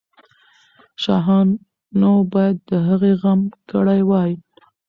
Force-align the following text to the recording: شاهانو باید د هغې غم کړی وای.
شاهانو 1.03 2.13
باید 2.33 2.57
د 2.69 2.71
هغې 2.87 3.13
غم 3.21 3.41
کړی 3.71 4.01
وای. 4.09 4.31